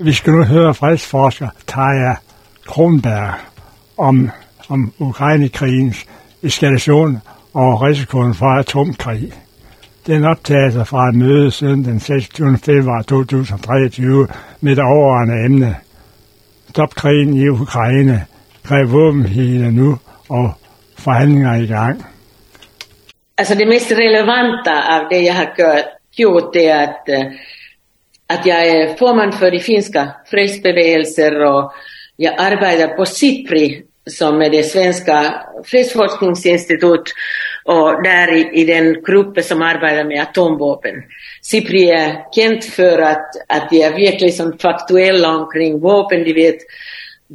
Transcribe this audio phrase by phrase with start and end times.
[0.00, 2.18] Vi ska nu höra fredsforskare Taja
[2.66, 3.30] Kronberg
[3.96, 4.30] om,
[4.68, 6.06] om Ukrainekrigens
[6.42, 7.20] eskalation
[7.52, 9.32] och risken för atomkrig.
[10.04, 14.26] Det är en upptagelse från ett möte den 16 februari 2023
[14.60, 15.76] med det överordnade ämnet.
[16.70, 18.20] Stoppkrigen i Ukraina,
[18.68, 19.96] kräv vapenvila nu
[20.26, 20.50] och
[20.96, 22.02] förhandlingar igång.
[23.38, 27.08] Alltså det mest relevanta av det jag har gjort är att,
[28.28, 31.72] att jag är förman för de finska fredsbevägelser och
[32.16, 37.12] jag arbetar på SIPRI som är det svenska fredsforskningsinstitut
[37.64, 40.94] och där i, i den gruppen som arbetar med atomvapen.
[41.42, 46.24] SIPRI är känt för att, att de är verkligen som faktuella omkring vapen.
[46.24, 46.58] De vet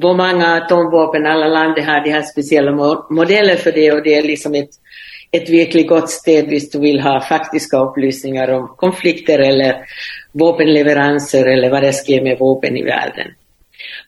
[0.02, 2.04] hur många atomvapen alla länder har.
[2.04, 2.72] De har speciella
[3.10, 4.70] modeller för det och det är liksom ett,
[5.32, 9.76] ett verkligt gott stöd om du vill ha faktiska upplysningar om konflikter eller
[10.34, 13.28] vapenleveranser eller vad det ska med vapen i världen.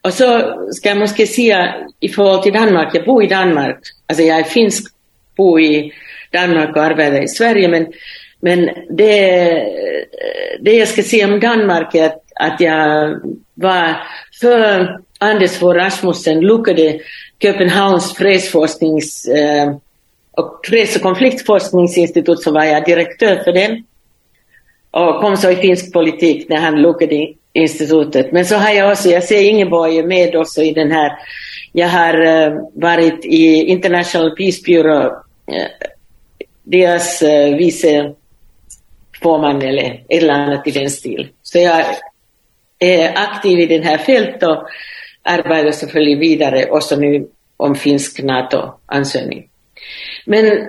[0.01, 4.23] Och så ska jag måste säga i förhållande till Danmark, jag bor i Danmark, alltså
[4.23, 4.93] jag är finsk,
[5.37, 5.93] bor i
[6.31, 7.87] Danmark och arbetar i Sverige, men,
[8.39, 9.45] men det,
[10.61, 13.19] det jag ska säga om Danmark är att, att jag
[13.53, 13.95] var
[14.41, 16.99] för Anders Fogh Rasmussen lyckade
[17.41, 19.75] Köpenhamns fredsforsknings eh,
[20.31, 23.83] och freds och konfliktforskningsinstitut så var jag direktör för den
[24.95, 28.31] och kom så i finsk politik när han lyckade institutet.
[28.31, 31.11] Men så har jag också, jag ser Ingeborg med också i den här,
[31.73, 35.05] jag har eh, varit i International Peace Bureau,
[35.51, 35.67] eh,
[36.63, 38.13] deras eh, vice
[39.21, 41.29] forman eller ett eller annat i den stil.
[41.41, 41.85] Så jag
[42.79, 44.67] är aktiv i den här fältet och
[45.23, 49.49] arbetar selvfølgelig vidare också nu om finsk NATO-ansökning.
[50.25, 50.67] Men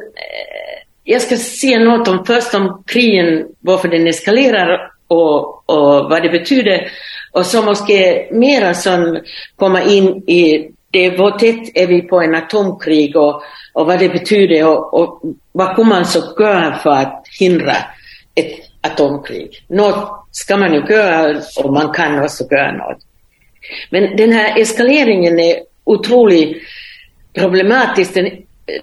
[1.09, 6.29] jag ska säga något om först om krigen, varför den eskalerar och, och vad det
[6.29, 6.89] betyder.
[7.33, 9.21] Och så måste mera som
[9.57, 14.09] komma in i det, hur tätt är vi på en atomkrig och, och vad det
[14.09, 17.73] betyder och, och vad kommer man så göra för att hindra
[18.35, 19.65] ett atomkrig.
[19.69, 22.99] Något ska man ju göra och man kan också göra något.
[23.91, 26.63] Men den här eskaleringen är otroligt
[27.35, 28.15] problematisk.
[28.15, 28.31] Den,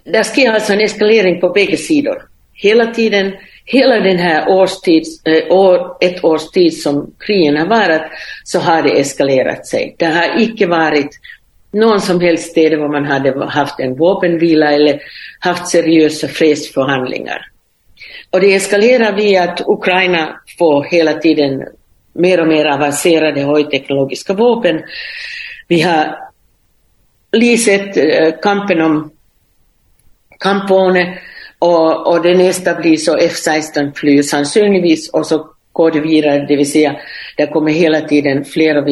[0.04, 2.24] där sker alltså en eskalering på bägge sidor.
[2.54, 3.34] Hela tiden
[3.66, 8.02] hela den här årstids, äh, år, ett års tid som krigen har varit
[8.44, 9.96] så har det eskalerat sig.
[10.00, 11.10] Det har icke varit
[11.72, 15.02] någon som helst ställe där man hade haft en vapenvila eller
[15.40, 17.46] haft seriösa fredsförhandlingar.
[18.30, 21.64] Och det eskalerar via att Ukraina får hela tiden
[22.14, 24.82] mer och mer avancerade högteknologiska vapen.
[25.68, 26.18] Vi har
[27.58, 29.12] sett eh, kampen om
[30.44, 31.20] Kampone
[31.60, 36.56] och, och det nästa blir så F16 flyg sannolikt och så går det vidare, det
[36.56, 36.96] vill säga
[37.38, 38.86] det kommer hela tiden flera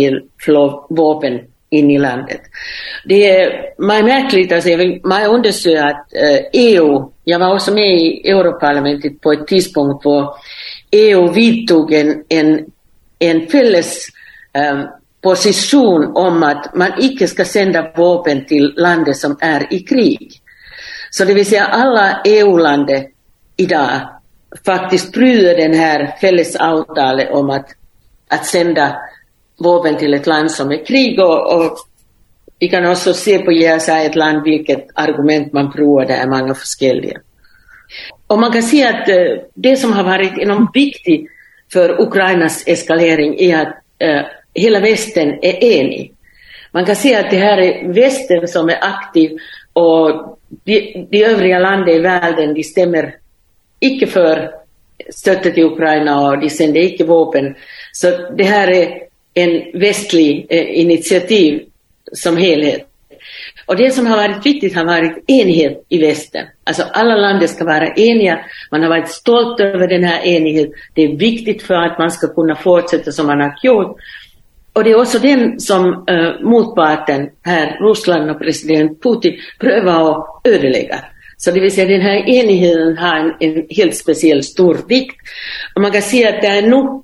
[0.90, 1.40] vapen
[1.70, 2.42] in i landet.
[3.06, 3.74] Det är
[4.04, 9.22] märkligt, alltså jag vill man undersöka att eh, EU, jag var också med i Europaparlamentet
[9.22, 10.38] på ett tidspunkt då
[10.92, 12.66] EU vidtog en, en,
[13.20, 14.08] en fälles
[14.72, 14.88] um,
[15.22, 20.41] position om att man icke ska sända vapen till landet som är i krig.
[21.14, 23.06] Så det vill säga alla EU-länder
[23.58, 24.00] idag
[24.66, 27.70] faktiskt bryter den här fällesavtalet om att,
[28.30, 28.96] att sända
[29.60, 31.78] vapen till ett land som är krig och, och
[32.60, 36.56] vi kan också se på GSA ett land vilket argument man provar, det är många
[36.82, 37.20] olika.
[38.28, 41.32] Och man kan se att eh, det som har varit enormt viktigt
[41.74, 44.22] för Ukrainas eskalering är att eh,
[44.54, 46.14] hela västen är enig.
[46.72, 49.38] Man kan se att det här är västen som är aktiv
[49.74, 53.16] och de, de övriga länderna i världen, de stämmer
[53.80, 54.52] icke för
[55.10, 57.56] stödet till Ukraina och de sänder icke vapen.
[57.92, 59.04] Så det här är
[59.34, 61.64] en västlig eh, initiativ
[62.14, 62.88] som helhet.
[63.66, 66.46] Och det som har varit viktigt har varit enighet i västen.
[66.64, 68.40] Alltså alla länder ska vara eniga.
[68.72, 70.74] Man har varit stolt över den här enigheten.
[70.94, 73.98] Det är viktigt för att man ska kunna fortsätta som man har gjort.
[74.74, 80.42] Och det är också den som uh, motparten här, Ryssland och president Putin, prövar att
[80.44, 81.00] ödelägga.
[81.38, 85.16] Så det vill säga den här enigheten har en, en helt speciell stor vikt.
[85.76, 87.02] Och man kan se att det är nu,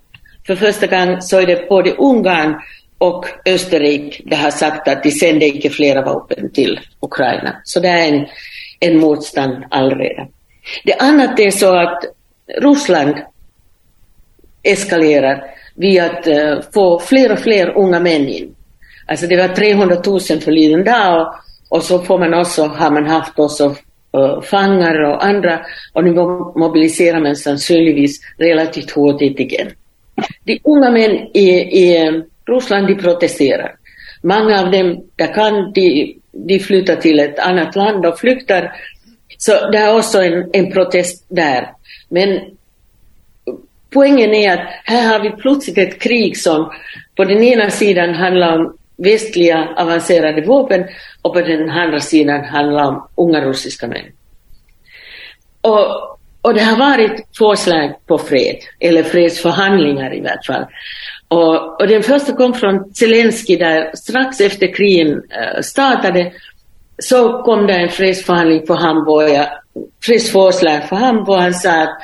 [0.47, 2.55] för första gången, så är det både Ungern
[2.97, 7.61] och Österrike, det har sagt att de sänder inte flera vapen till Ukraina.
[7.63, 8.27] Så det är en,
[8.79, 10.27] en motstånd allredan.
[10.83, 12.03] Det andra är så att
[12.61, 13.15] Ryssland
[14.63, 15.43] eskalerar
[15.77, 18.56] vid att uh, få fler och fler unga män in.
[19.07, 23.07] Alltså det var 300 000 förliden dag och, och så får man också, har man
[23.07, 23.65] haft också
[24.18, 25.59] uh, fångar och andra
[25.94, 26.13] och nu
[26.56, 29.68] mobiliserar man sannolikt relativt hårt igen.
[30.44, 31.50] De unga män i,
[31.83, 32.13] i eh,
[32.45, 33.75] Ryssland de protesterar.
[34.21, 38.71] Många av dem, där kan de, de flytta till ett annat land och flyktar.
[39.38, 41.71] Så det är också en, en protest där.
[42.09, 42.39] Men
[43.89, 46.71] poängen är att här har vi plötsligt ett krig som
[47.15, 50.85] på den ena sidan handlar om västliga avancerade vapen
[51.21, 54.05] och på den andra sidan handlar om unga russiska män.
[55.61, 60.65] Och, och det har varit förslag på fred, eller fredsförhandlingar i vart fall.
[61.27, 66.31] Och, och den första kom från Zelensky där strax efter krigen eh, startade
[66.99, 69.47] så kom det en fredsförhandling på Hamburg,
[70.01, 71.97] fredsförslag för och Han sa att,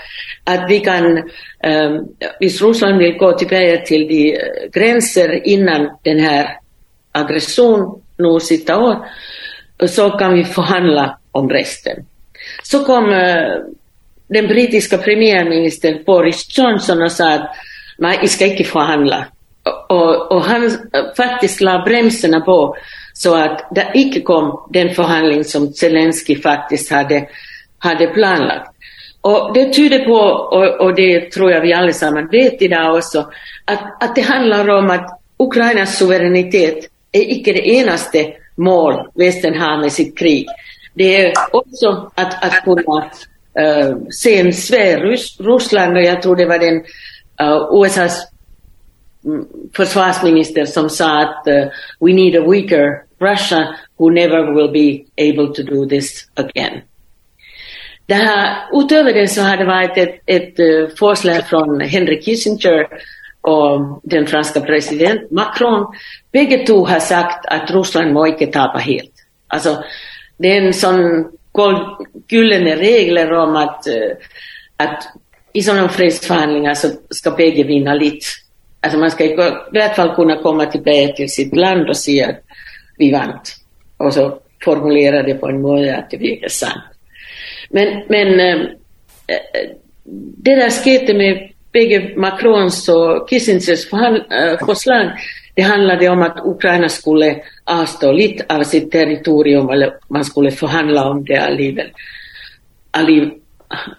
[0.44, 2.08] att vi kan, um,
[2.40, 4.40] hvis Ryssland vill gå tillbaka till de eh,
[4.74, 6.58] gränser innan den här
[7.12, 9.06] aggression nu sitter år,
[9.88, 12.06] så kan vi förhandla om resten.
[12.64, 13.58] Så kom uh,
[14.28, 17.56] den brittiska premiärministern Boris Johnson och sa att
[17.98, 19.26] nej, vi ska inte förhandla.
[19.90, 22.76] Och, och han eh, faktiskt la bremserna på
[23.14, 27.28] så att det inte kom den förhandling som Zelensky faktiskt hade,
[27.84, 28.72] hade planlagt.
[29.22, 30.20] Och det tyder på,
[30.58, 33.20] och, och det tror jag vi allesammans vet idag också,
[33.66, 36.78] att, att det handlar om att Ukrainas suveränitet
[37.12, 40.46] är icke det enaste mål västern har med sitt krig.
[40.94, 42.98] Det är också att, att kunna
[43.60, 46.84] uh, se en sfär, Rus Ryssland och jag tror det var den
[47.40, 48.28] eh, uh, USAs
[49.26, 49.46] mm,
[49.76, 51.66] försvarsminister som sa att uh,
[52.00, 56.82] we need a weaker Russia who never will be able to do this again.
[58.06, 62.88] Det här, utöver det så har det varit ett, ett eh, förslag från Henry Kissinger
[63.42, 65.96] och den franska presidenten Macron.
[66.32, 69.14] Bägge två har sagt att Ryssland må inte tappa helt.
[69.48, 69.84] Alltså,
[70.38, 71.26] det är en sån
[72.30, 74.12] gyllene regler om att, eh,
[74.78, 75.04] att
[75.54, 78.26] i sådana fredsförhandlingar så ska bägge vinna lite.
[78.82, 79.38] Alltså man ska i
[79.74, 82.42] alla fall kunna komma tillbaka till sitt land och säga att
[82.98, 83.40] vi vann.
[83.98, 86.93] Och så formulera det på en måde att det blir sant.
[87.70, 88.68] Men, men äh,
[90.44, 95.12] det där skete med bägge Macrons och Kissingers eh, förslag,
[95.56, 101.10] det handlade om att Ukraina skulle avstå lite av sitt territorium eller man skulle förhandla
[101.10, 101.88] om det allivel,
[102.92, 103.32] alliv,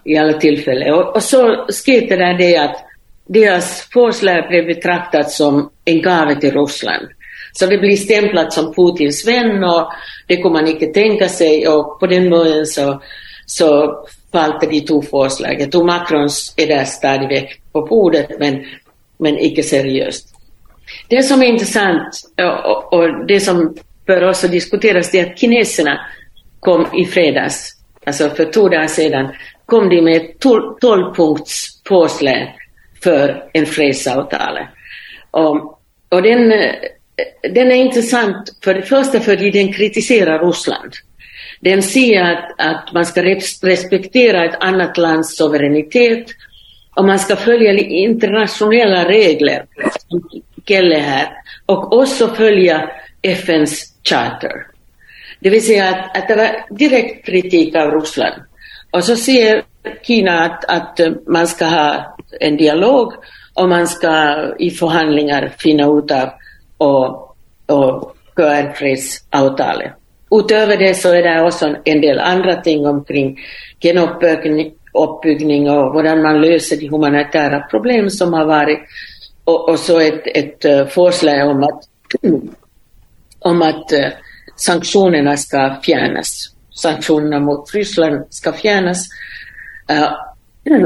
[0.03, 0.93] i alla tillfällen.
[0.93, 2.75] Och, och så skedde det det att
[3.27, 7.07] deras förslag blev betraktat som en gave till Ryssland.
[7.53, 9.91] Så det blir stämplat som Putins vän och
[10.27, 13.01] det kommer man inte tänka sig och på den måten så,
[13.45, 13.99] så
[14.31, 15.69] falte de två förslagen.
[15.75, 18.65] Och Macrons är där stadigväck på bordet men,
[19.17, 20.35] men icke seriöst.
[21.07, 22.21] Det som är intressant
[22.65, 23.75] och, och det som
[24.05, 25.99] bör också diskuteras är att kineserna
[26.59, 27.71] kom i fredags,
[28.05, 29.27] alltså för två dagar sedan,
[29.65, 30.39] kom de med ett
[30.81, 32.53] tolvpunkts-påslag
[33.03, 34.57] för en fredsavtal.
[35.31, 36.73] Och, och den, eh,
[37.53, 40.93] den är intressant för det första för att den kritiserar Ryssland.
[41.59, 43.23] Den säger att, att man ska
[43.63, 46.27] respektera ett annat lands suveränitet
[46.95, 49.65] och man ska följa internationella regler
[50.09, 50.29] som
[50.65, 51.27] gäller här
[51.65, 52.89] och också följa
[53.21, 54.67] FNs charter.
[55.39, 58.41] Det vill säga att, att det var direkt kritik av Ryssland.
[58.91, 59.63] Och så säger
[60.03, 63.13] Kina att, att eh, man ska ha en dialog
[63.53, 66.29] och man ska i förhandlingar finna ut av
[66.77, 67.35] och,
[67.65, 69.93] och köra fredsavtalet.
[70.31, 73.39] Utöver det så är det också en del andra ting omkring
[73.79, 78.79] genuppbyggning och hur man löser de humanitära problem som har varit.
[79.43, 81.83] Och, och så ett, ett eh, förslag om att,
[83.39, 84.07] om att eh,
[84.55, 86.51] sanktionerna ska fjärnas.
[86.75, 89.07] Sanktionerna mot Ryssland ska fjärnas.
[89.89, 90.09] Eh,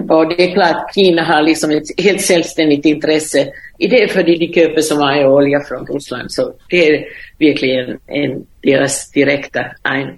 [0.09, 4.53] och det är klart, Kina har liksom ett helt självständigt intresse i det, för de
[4.53, 6.31] köper så mycket olja från Ryssland.
[6.31, 7.05] Så det är
[7.39, 10.13] verkligen en, deras direkta en, uh,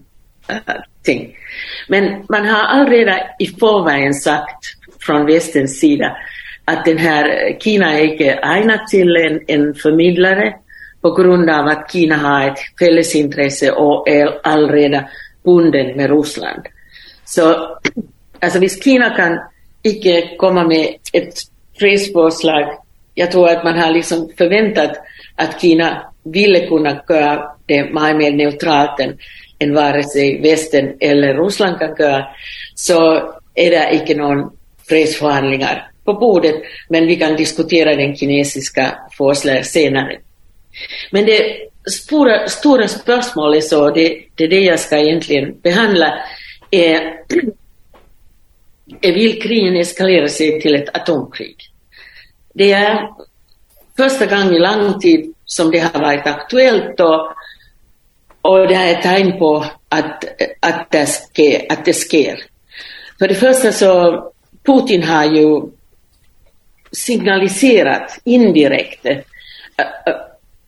[0.49, 1.37] äh, ting.
[1.87, 4.65] Men man har allredan i förväg sagt
[4.99, 6.17] från västens sida
[6.65, 10.53] att den här Kina är inte ägnat till en, en förmedlare
[11.01, 15.03] på grund av att Kina har ett fällesintresse och är allredan
[15.43, 16.61] bunden med Ryssland.
[17.25, 17.77] Så
[18.39, 19.39] alltså visst Kina kan
[19.83, 21.33] icke komma med ett
[21.79, 22.77] fredspåslag.
[23.13, 24.91] Jag tror att man har liksom förväntat
[25.35, 29.17] att Kina ville kunna göra det mycket mer neutralt än,
[29.59, 32.25] än vare sig västen eller Ryssland kan göra.
[32.75, 33.01] Så
[33.55, 34.51] är det icke någon
[34.89, 36.55] fredsförhandlingar på bordet,
[36.89, 40.17] men vi kan diskutera den kinesiska förslaget senare.
[41.11, 41.57] Men det
[41.91, 46.13] stora, stora spörsmålet, så det, det är det jag ska egentligen behandla,
[46.71, 47.01] är
[49.01, 51.55] vill krigen eskalera sig till ett atomkrig.
[52.53, 53.09] Det är
[53.97, 57.33] första gången i lång tid som det har varit aktuellt och,
[58.41, 60.23] och det är ett tecken på att,
[60.59, 62.43] att, det sker, att det sker.
[63.19, 64.23] För det första så
[64.65, 65.61] Putin har ju
[66.91, 69.17] signaliserat indirekt eh,
[69.77, 70.15] eh,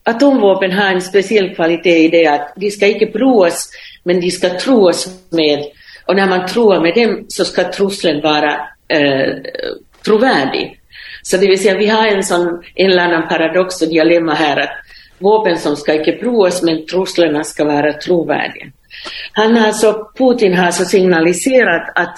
[0.03, 3.69] atomvapen har en speciell kvalitet i det att de ska inte provas,
[4.03, 5.65] men de ska troas med.
[6.05, 8.53] Och när man tror med dem så ska trosseln vara
[8.87, 9.33] eh,
[10.05, 10.79] trovärdig.
[11.21, 14.59] Så det vill säga, vi har en sån, en eller annan paradox och dilemma här
[14.59, 14.71] att
[15.19, 18.65] vapen som ska inte provas, men trosslarna ska vara trovärdiga.
[19.31, 22.17] Han har så, Putin har så signaliserat att,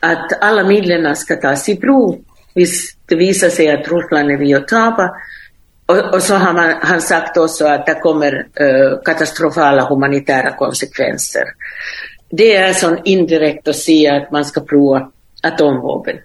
[0.00, 2.18] att alla medlen ska tas i prov.
[2.54, 5.10] Visst, det visar sig att Ryssland är vid att tapa,
[5.86, 11.44] och, och, så har man, han sagt också att det kommer eh, katastrofala humanitära konsekvenser.
[12.30, 15.10] Det är så indirekt att säga att man ska prova
[15.42, 16.16] atomvapen.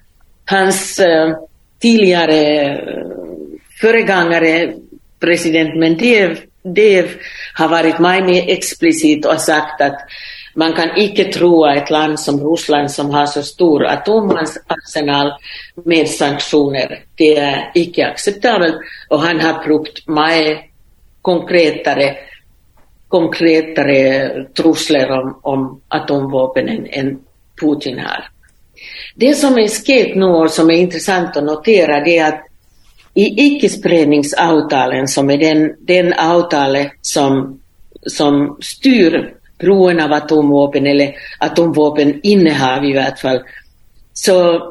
[0.46, 1.38] Hans eh,
[1.82, 2.80] tidigare eh,
[3.82, 4.74] föregångare,
[5.20, 7.10] president Mendev, Dev,
[7.54, 10.00] har varit mycket mer explicit och sagt att
[10.56, 15.34] man kan icke tro att ett land som Ryssland som har så stor atomarsenal
[15.86, 18.76] med sanktioner, det är icke acceptabelt.
[19.10, 20.64] Och han har brukt mycket
[21.22, 22.16] konkretare,
[23.14, 27.20] konkretare trusler om, om atomvapen än, än
[27.62, 28.24] Putin har.
[29.16, 32.48] Det som är skett nu och som är intressant att notera det är att
[33.14, 37.60] i icke-spridningsavtalen, som är den, den avtalet som,
[38.02, 43.40] som styr proven av atomvapen eller atomvapeninnehav i vart fall.
[44.14, 44.62] Så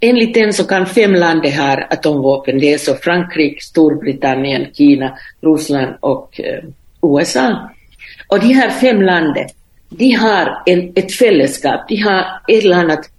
[0.00, 2.58] enligt den så kan fem länder ha atomvapen.
[2.58, 6.64] Det är så Frankrike, Storbritannien, Kina, Ryssland och eh,
[7.02, 7.70] USA.
[8.28, 9.48] Och de här fem länderna,
[9.88, 13.10] de har en, ett fällskap, de har ett eller annat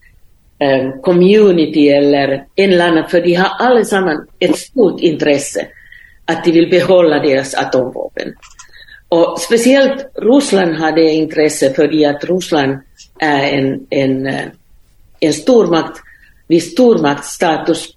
[0.59, 5.67] eh, community eller en eller annan, för de har allesammans ett stort intresse
[6.25, 8.33] att de vill behålla deras atomvapen.
[9.09, 12.77] Och speciellt Ryssland har det intresse för att Ryssland
[13.19, 14.45] är en, en, eh,
[15.19, 16.01] en stormakt.
[16.47, 17.95] Vid stormaktsstatus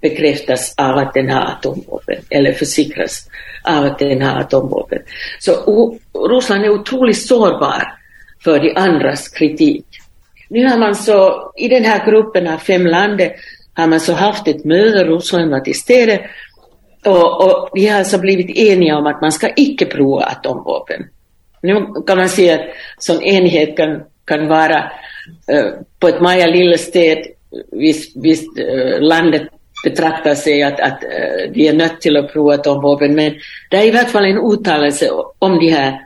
[0.00, 3.28] bekräftas av att den har atomvapen, eller försäkras
[3.64, 4.98] av att den har atomvapen.
[5.38, 5.52] Så
[6.30, 7.82] Ryssland är otroligt sårbar
[8.44, 9.86] för de andras kritik.
[10.48, 13.32] Nu har man så, i den här gruppen av fem länder,
[13.74, 16.30] har man så haft ett möte, Ryssland var till stede,
[17.04, 21.06] och, och vi har alltså blivit eniga om att man ska icke prova atomvapen.
[21.62, 22.66] Nu kan man säga att
[22.98, 24.92] sån enighet kan, kan vara
[25.52, 27.26] uh, på ett Maja lilla sted,
[27.72, 29.42] visst, visst uh, landet
[29.84, 33.34] betraktar sig att, att eh, uh, de är nött till att prova atomvapen, men
[33.70, 36.00] det är i vart fall en uttalelse om de här,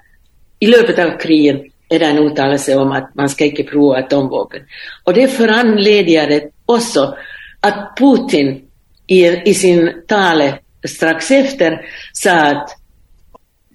[0.59, 4.61] i löpet av kriget är det en uttalelse om att man ska icke prova atomvapen.
[5.05, 7.17] Och det föranleder också
[7.61, 8.63] att Putin
[9.07, 12.71] i, i sin tale strax efter sa att,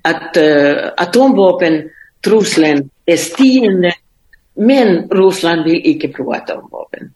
[0.02, 3.94] att eh, uh, atomvapentrusseln är stigande
[4.54, 7.14] men Ryssland vill icke prova atomvapen.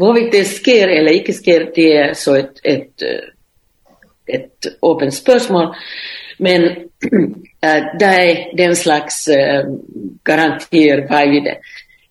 [0.00, 5.74] Vad det sker eller icke sker, det är så ett, ett, eh, ett öppet spörsmål.
[6.36, 6.64] Men
[7.60, 9.64] eh, äh, det är den slags äh,
[10.24, 11.56] garantier varje det.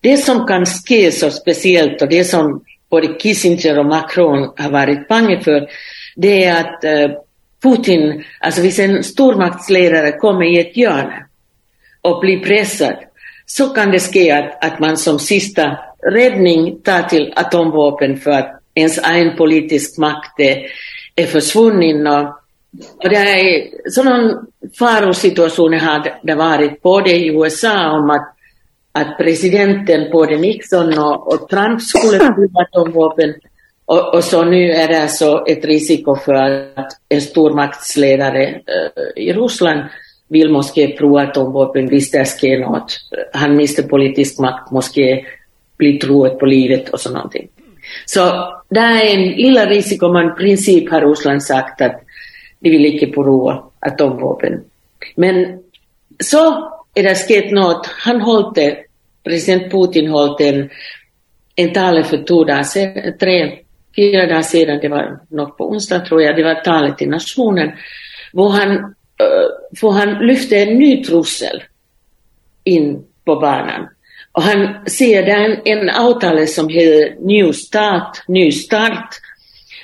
[0.01, 5.08] Det som kan ske så speciellt och det som både Kissinger och Macron har varit
[5.08, 5.67] bange för,
[6.15, 7.12] det är att äh,
[7.63, 11.13] Putin, alltså hvis en stormaktsledare kommer i ett hörn
[12.01, 12.96] och blir pressad,
[13.46, 18.61] så kan det ske att, att man som sista räddning tar till atomvapen för att
[18.75, 20.65] ens egen politisk makt är,
[21.15, 22.07] är försvunnen.
[22.07, 22.27] Och,
[23.03, 24.43] och det är sådana
[24.79, 28.33] farosituationer har det varit både i USA om att,
[28.91, 33.33] att presidenten, både Nixon och, och Trump skulle prova atomvapen
[33.85, 36.33] och, och, så nu är det alltså ett risiko för
[36.75, 39.81] att en stormaktsledare uh, i Ryssland
[40.29, 42.97] vill måste prova atomvapen, visst det sker något.
[43.33, 45.01] Han mister politisk makt, måste
[45.77, 47.48] bli troet på livet och så någonting.
[48.05, 49.65] Så det är en lilla
[50.01, 52.01] om man i princip har Ryssland sagt att
[52.60, 54.63] de vill inte prova atomvapen.
[55.15, 55.60] Men
[56.19, 57.86] så är det skett något.
[57.86, 58.77] Han hållte,
[59.24, 60.69] president Putin hållte en,
[61.55, 63.57] en tale för två dagar sedan, tre
[63.96, 67.72] fyra dagar sedan, det var något på onsdag tror jag, det var talet till nationen,
[68.34, 71.63] hvor han, uh, han lyfte en ny trussel
[72.63, 73.88] in på banan.
[74.38, 79.15] Och han ser där en, en avtal som heter New Start, Ny Start,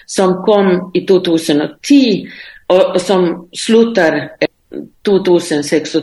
[0.05, 2.27] som kom i 2010
[2.67, 4.47] och, och som slutar eh,
[5.05, 5.95] 2026.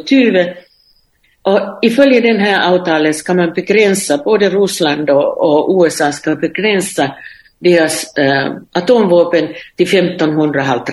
[1.42, 7.14] Och ifölje den här avtalet ska man begränsa, både Ryssland och, och USA ska begränsa
[7.58, 10.92] deras eh, atomvapen till 1550.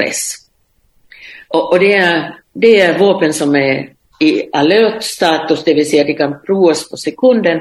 [1.48, 6.04] Och, och det, är, det är vapen som är i alert status, det vill säga
[6.04, 7.60] de kan provas på sekunden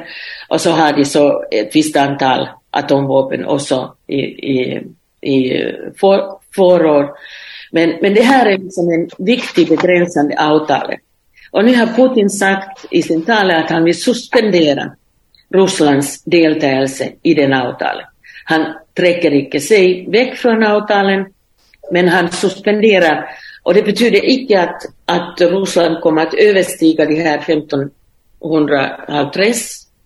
[0.48, 4.82] och så har de så ett visst antal atomvapen också i, i,
[5.20, 5.62] i
[6.00, 7.10] för, förår.
[7.72, 10.94] Men, men det här är liksom en viktig begränsande avtal.
[11.50, 14.90] Och nu har Putin sagt i sin tal att han vill suspendera
[15.54, 18.06] Rysslands deltagelse i den avtalet.
[18.44, 21.26] Han träcker inte sig väck från avtalen,
[21.92, 23.28] men han suspenderar.
[23.66, 27.90] Och det betyder inte att, att Ryssland kommer att överstiga de här 1500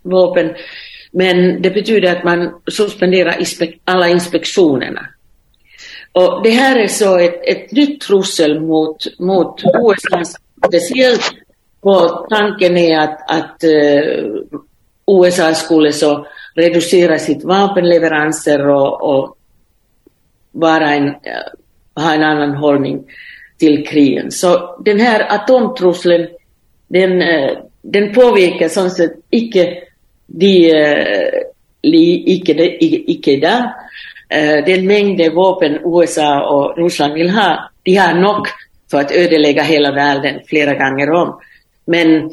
[0.03, 0.55] vapen,
[1.13, 3.37] men det betyder att man suspenderar
[3.85, 5.07] alla inspektionerna.
[6.13, 11.33] Och det här är så ett, ett nytt trussel mot, mot USA, speciellt
[11.81, 14.43] på tanken är att, att uh,
[15.25, 19.37] USA skulle så reducera sitt vapenleveranser och, och
[20.53, 23.05] vara en, eh, ha en annan hållning
[23.61, 24.31] till krigen.
[24.31, 26.29] Så den här atomtrusseln,
[26.89, 27.51] den, eh,
[27.83, 29.75] den påverkar som sagt icke
[30.27, 31.43] de, eh,
[31.83, 33.63] icke de icke där.
[34.29, 38.47] Eh, den mängd vapen USA och Ryssland vill ha, de har nog
[38.91, 41.41] för att ödelägga hela världen flera gånger om.
[41.85, 42.31] Men,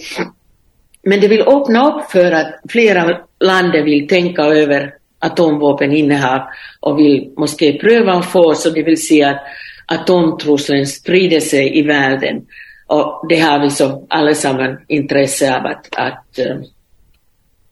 [1.03, 6.41] men det vill öppna upp för att flera länder vill tänka över atomvapeninnehav
[6.79, 9.41] och vill måste pröva och få så det vill säga att
[9.87, 12.45] atomtrusseln sprider sig i världen.
[12.87, 16.57] Och det har vi så allesammans intresse av att, att, eh,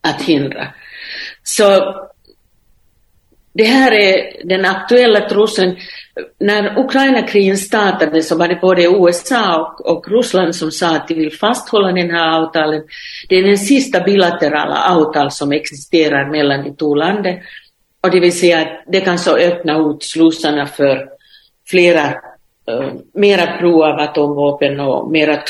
[0.00, 0.68] att hindra.
[1.42, 1.94] Så
[3.54, 5.76] det här är den aktuella trusseln
[6.40, 11.14] när Ukraina-krigen startade så var det både USA och, och Ryssland som sa att de
[11.14, 12.82] vill fasthålla den här avtalen.
[13.28, 17.38] Det är den sista bilaterala avtal som existerar mellan de två länderna.
[18.00, 21.15] Och det vill säga att det kan så öppna ut slussarna för
[21.70, 22.08] flera,
[22.70, 25.42] uh, mera prov av atomvapen och mera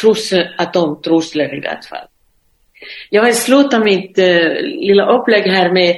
[0.59, 2.07] atomtrusler i vart fall.
[3.11, 5.97] Jag vill sluta mitt uh, lilla upplägg här med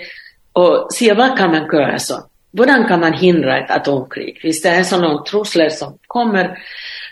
[0.52, 2.14] att säga vad kan man göra så?
[2.52, 4.40] Hur kan man hindra ett atomkrig?
[4.42, 6.58] Visst det är sådana trusler som kommer.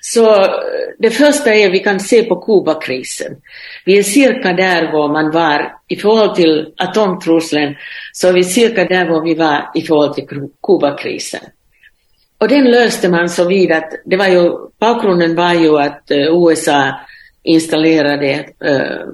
[0.01, 0.51] Så eh,
[0.99, 3.37] det första är att vi kan se på Kubakrisen.
[3.85, 7.75] Vi är cirka där var man var i förhållande till atomtruslen,
[8.13, 10.29] så är vi cirka där var vi var i förhållande till
[10.63, 11.41] Kubakrisen.
[12.39, 16.19] Och den löste man så vid att det var ju, bakgrunden var ju att eh,
[16.19, 17.01] USA
[17.43, 19.07] installerade eh, äh,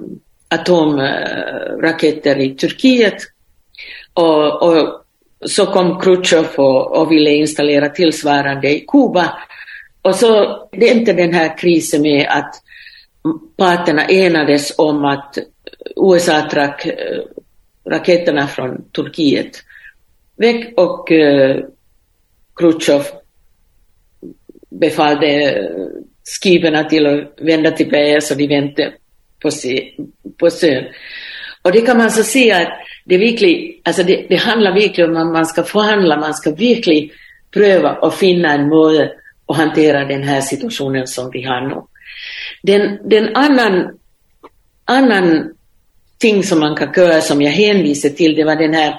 [0.47, 3.17] atomraketer i Turkiet
[4.13, 5.05] och, och
[5.45, 9.33] så kom Khrushchev och, och ville installera tillsvarande i Kuba.
[10.01, 12.55] Och så det är inte den här krisen med att
[13.57, 15.37] parterna enades om att
[15.95, 17.21] USA drack eh,
[17.89, 19.63] raketerna från Turkiet
[20.35, 21.11] väck och
[22.55, 23.03] Khrushchev
[24.69, 25.61] befallde
[26.41, 28.93] skiberna till att vända tillbaka så de väntade
[29.41, 29.49] på,
[30.37, 30.83] på sön.
[31.61, 32.69] Och det kan man så se att
[33.05, 37.09] det, verkligen, alltså det, det handlar verkligen om att man ska förhandla, man ska verkligen
[37.51, 39.09] pröva och finna en mål
[39.47, 41.81] att hantera den här situationen som vi har nu.
[42.63, 43.99] Den, den annan,
[44.85, 45.53] annan
[46.17, 48.95] ting som man kan göra som jag hänvisar till, det var den här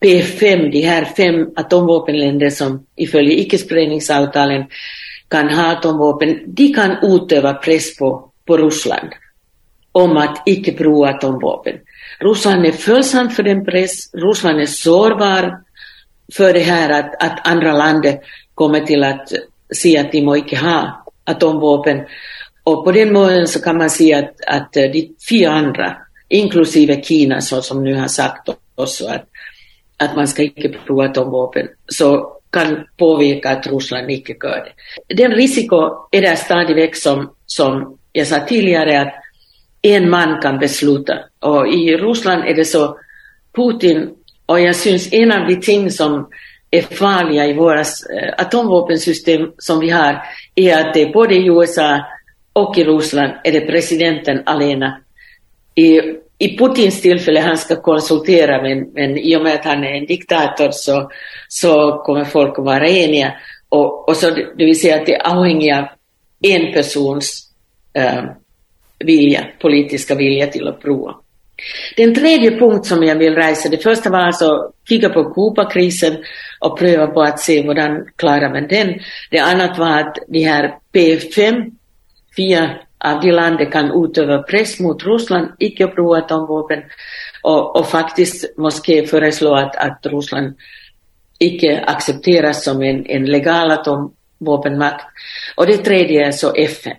[0.00, 4.64] P5, de här fem atomvapenländer som ifölje icke-spridningsavtalen
[5.28, 9.08] kan ha atomvapen, de kan utöva press på, på Ryssland
[9.92, 11.76] om att icke prova atomvapen.
[12.18, 15.58] Ryssland är följsam för den press, Ryssland är sårbar
[16.32, 18.18] för det här att, att andra länder
[18.54, 19.32] kommer till att
[19.74, 22.00] se att de må icke ha atomvapen.
[22.64, 25.96] Och på den måten så kan man se att, att de fyra andra,
[26.28, 29.29] inklusive Kina så som nu har sagt också att,
[30.00, 34.64] att man ska icke prova atomvapen, så kan påverka att Ryssland icke gör
[35.06, 35.14] det.
[35.14, 35.76] Den risiko
[36.10, 39.14] är där stadigväck som, som jag sa tidigare att
[39.82, 41.18] en man kan besluta.
[41.38, 42.98] Och i Ryssland är det så,
[43.56, 44.10] Putin,
[44.46, 46.28] och jag syns en av de ting som
[46.70, 50.22] är farliga i våra eh, atomvapensystem som vi har,
[50.54, 52.00] är att det både i USA
[52.52, 55.00] och i Ryssland är det presidenten alena.
[55.74, 56.00] I,
[56.40, 60.06] i Putins tillfälle han ska konsultera, men, men i och med att han är en
[60.06, 61.10] diktator så,
[61.48, 63.32] så kommer folk att vara eniga.
[63.68, 65.84] Och, och så, det vill säga att det är avhängigt av
[66.42, 67.50] en persons
[67.94, 68.22] eh,
[68.98, 71.14] vilja, politiska vilja till att prova.
[71.96, 76.16] Den tredje punkt som jag vill resa, det första var alltså att kika på Kubakrisen
[76.60, 79.00] och pröva på att se hur klarar man den.
[79.30, 81.70] Det andra var att de här P5,
[82.36, 82.70] fyra
[83.04, 86.82] av de länder kan utöva press mot Ryssland, icke prova atomvapen
[87.42, 90.54] och, och faktiskt måste föreslå att, att Ryssland
[91.38, 95.06] icke accepteras som en, en legal atomvapenmakt.
[95.56, 96.96] Och det tredje är så FN.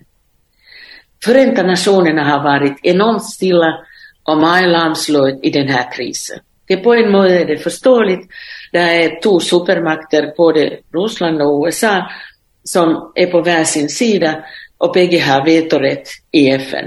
[1.24, 3.86] Förenta Nationerna har varit enormt stilla
[4.24, 5.10] och meget
[5.44, 6.40] i den här krisen.
[6.68, 8.30] Det på en måte är det förståeligt.
[8.72, 12.10] Det är två supermakter, både Ryssland och USA,
[12.64, 14.44] som är på varsin sida
[14.82, 16.86] och bägge har vetorätt i FN.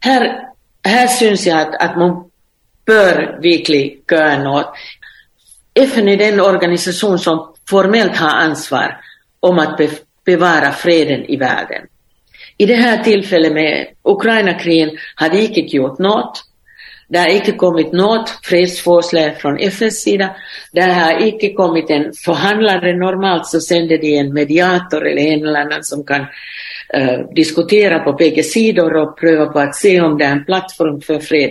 [0.00, 0.48] Här,
[0.84, 2.30] här syns jag att, att man
[2.86, 4.74] bör verkligen göra något.
[5.74, 9.00] FN är den organisation som formellt har ansvar
[9.40, 9.80] om att
[10.24, 11.82] bevara freden i världen.
[12.56, 16.44] I det här tillfället med Ukraina-krigen har vi icke gjort något.
[17.08, 20.36] Det har icke kommit något fredsförslag från FNs sida.
[20.72, 22.96] Det har icke kommit en förhandlare.
[22.96, 26.20] Normalt så sänder de en mediator eller en eller annan som kan
[26.96, 31.00] uh, diskutera på bägge sidor och pröva på att se om det är en plattform
[31.00, 31.50] för fred.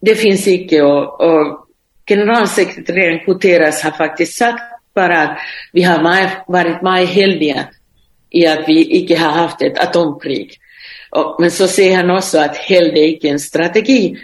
[0.00, 1.66] Det finns icke och, och
[2.08, 4.62] generalsekreteraren Guterres har faktiskt sagt
[4.94, 5.38] bara att
[5.72, 6.02] vi har
[6.46, 7.64] varit mycket heldiga
[8.30, 10.58] i att vi icke har haft ett atomkrig.
[11.10, 14.16] Och, men så säger han också att helg är icke en strategi.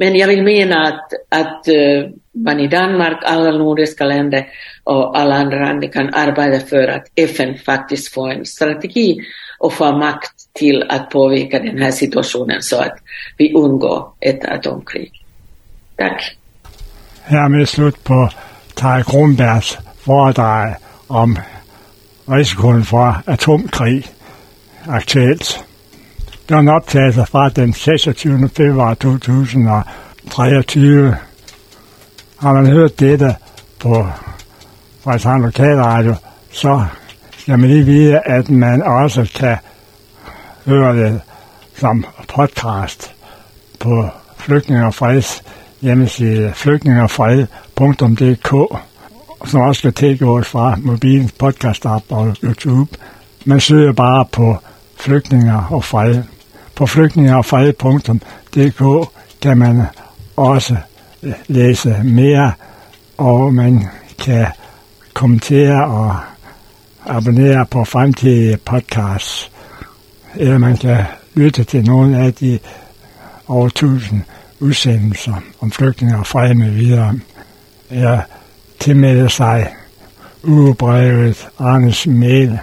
[0.00, 4.46] Men jag vill mena att, att eh, man i Danmark, alla nordiska länder
[4.84, 9.20] och alla andra länder kan arbeta för att FN faktiskt får en strategi
[9.58, 12.98] och får makt till att påverka den här situationen så att
[13.36, 15.12] vi undgår ett atomkrig.
[15.96, 16.36] Tack.
[17.22, 18.30] Härmed slut på
[18.74, 20.74] Taj Kronbergs föredrag
[21.06, 21.38] om
[22.26, 24.06] risken för atomkrig
[24.86, 25.64] aktuellt.
[26.50, 28.48] Det var en optagelse fra den 26.
[28.48, 31.16] februar 2023.
[32.40, 33.36] Har man hørt dette
[33.80, 34.06] på
[35.04, 36.14] Frederikshavn Lokalradio,
[36.52, 36.84] så
[37.38, 39.56] skal man lige vide, at man også kan
[40.64, 41.20] høre det
[41.76, 43.14] som podcast
[43.80, 44.08] på
[44.38, 45.42] Flygtning og Freds
[45.80, 48.54] hjemmeside flygtningerfred.dk
[49.46, 52.90] som også skal tilgås fra mobilens podcast-app og YouTube.
[53.44, 54.56] Man søger bare på
[54.96, 56.22] flygtninger og fred.
[56.80, 59.08] På flygtningerogfred.dk
[59.40, 59.82] kan man
[60.36, 60.76] också
[61.22, 62.50] øh, läsa mer
[63.16, 63.88] och man
[64.18, 64.46] kan
[65.12, 66.14] kommentera och
[67.06, 69.50] abonnera på framtida podcasts.
[70.34, 72.60] Eller man kan lyssna till någon av de
[73.48, 74.24] över tusen
[74.60, 77.20] utsändelser om flyktingar och fred med vidare.
[77.88, 78.26] Eller
[78.78, 79.76] tillmäla sig
[80.42, 82.58] ugebrevet Arnes Mail